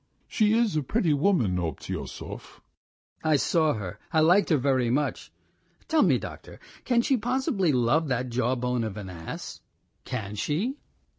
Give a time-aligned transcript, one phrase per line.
[0.27, 2.59] She is a pretty woman, Obtyosov."
[3.23, 3.99] "I saw her.
[4.11, 5.31] I liked her very much....
[5.87, 9.61] Tell me, doctor, can she possibly love that jawbone of an ass?
[10.03, 10.79] Can she?"